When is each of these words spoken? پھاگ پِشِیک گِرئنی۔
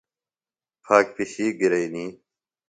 پھاگ 0.83 1.05
پِشِیک 1.15 1.53
گِرئنی۔ 1.59 2.05